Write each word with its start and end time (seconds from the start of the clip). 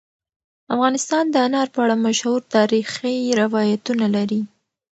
افغانستان 0.75 1.23
د 1.29 1.35
انار 1.45 1.67
په 1.73 1.79
اړه 1.83 1.95
مشهور 2.07 2.41
تاریخی 2.55 3.17
روایتونه 3.41 4.05
لري. 4.15 4.41